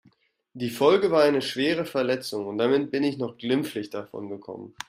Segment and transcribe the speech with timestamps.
[0.53, 4.73] Die Folge war eine schwere Verletzung und damit bin ich noch glimpflich davon gekommen.